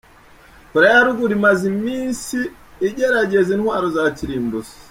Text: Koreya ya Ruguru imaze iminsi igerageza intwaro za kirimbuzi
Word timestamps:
Koreya 0.71 0.95
ya 0.97 1.05
Ruguru 1.07 1.31
imaze 1.39 1.63
iminsi 1.73 2.37
igerageza 2.89 3.49
intwaro 3.53 3.87
za 3.95 4.03
kirimbuzi 4.17 4.73